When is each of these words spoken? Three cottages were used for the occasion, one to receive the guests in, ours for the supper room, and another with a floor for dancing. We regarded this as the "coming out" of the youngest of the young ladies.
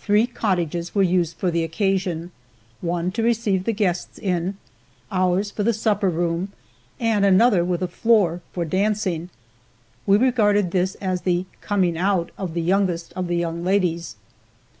Three 0.00 0.26
cottages 0.26 0.92
were 0.92 1.04
used 1.04 1.36
for 1.36 1.52
the 1.52 1.62
occasion, 1.62 2.32
one 2.80 3.12
to 3.12 3.22
receive 3.22 3.62
the 3.62 3.72
guests 3.72 4.18
in, 4.18 4.56
ours 5.12 5.52
for 5.52 5.62
the 5.62 5.72
supper 5.72 6.10
room, 6.10 6.52
and 6.98 7.24
another 7.24 7.64
with 7.64 7.80
a 7.80 7.86
floor 7.86 8.40
for 8.52 8.64
dancing. 8.64 9.30
We 10.04 10.16
regarded 10.16 10.72
this 10.72 10.96
as 10.96 11.20
the 11.20 11.44
"coming 11.60 11.96
out" 11.96 12.32
of 12.36 12.54
the 12.54 12.60
youngest 12.62 13.12
of 13.12 13.28
the 13.28 13.36
young 13.36 13.62
ladies. 13.62 14.16